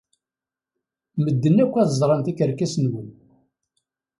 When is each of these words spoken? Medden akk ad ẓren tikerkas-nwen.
Medden 1.23 1.57
akk 1.63 1.73
ad 1.81 1.89
ẓren 1.99 2.21
tikerkas-nwen. 2.25 3.07